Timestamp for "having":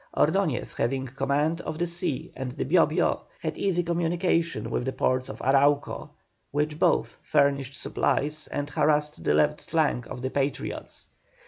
0.73-1.05